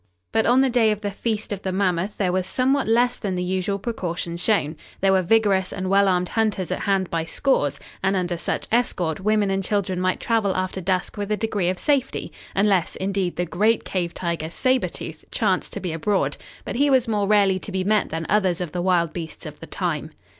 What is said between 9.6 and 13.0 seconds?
children might travel after dusk with a degree of safety, unless,